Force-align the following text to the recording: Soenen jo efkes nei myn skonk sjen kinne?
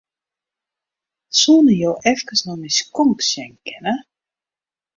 Soenen 1.39 1.77
jo 1.83 1.91
efkes 2.11 2.41
nei 2.45 2.57
myn 2.59 2.75
skonk 2.79 3.19
sjen 3.29 3.53
kinne? 3.65 3.93